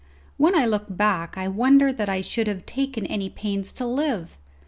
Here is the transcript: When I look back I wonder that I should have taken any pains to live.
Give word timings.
When 0.37 0.55
I 0.55 0.65
look 0.65 0.85
back 0.89 1.37
I 1.37 1.47
wonder 1.47 1.93
that 1.93 2.09
I 2.09 2.21
should 2.21 2.47
have 2.47 2.65
taken 2.65 3.05
any 3.05 3.29
pains 3.29 3.71
to 3.73 3.85
live. 3.85 4.35